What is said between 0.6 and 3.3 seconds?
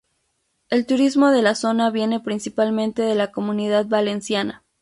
El turismo de la zona viene principalmente de